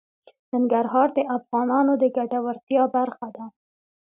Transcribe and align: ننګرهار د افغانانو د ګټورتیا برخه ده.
ننګرهار 0.53 1.07
د 1.17 1.19
افغانانو 1.37 1.93
د 2.01 2.03
ګټورتیا 2.17 2.83
برخه 2.95 3.27
ده. 3.35 3.45